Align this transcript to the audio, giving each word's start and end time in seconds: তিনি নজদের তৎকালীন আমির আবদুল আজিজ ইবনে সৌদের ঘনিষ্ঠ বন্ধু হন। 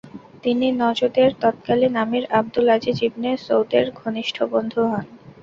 তিনি 0.43 0.67
নজদের 0.81 1.29
তৎকালীন 1.41 1.93
আমির 2.03 2.25
আবদুল 2.39 2.67
আজিজ 2.69 2.97
ইবনে 3.03 3.29
সৌদের 3.45 3.85
ঘনিষ্ঠ 3.99 4.37
বন্ধু 4.53 4.81
হন। 4.91 5.05